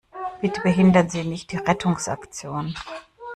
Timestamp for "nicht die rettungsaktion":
1.23-2.73